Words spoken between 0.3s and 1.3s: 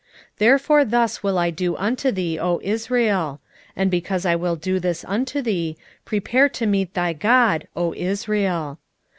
4:12 Therefore thus